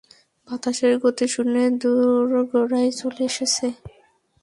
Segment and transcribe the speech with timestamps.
[0.47, 3.67] বাতাসের গতি শূন্যের দোরগোড়ায় চলে এসেছে!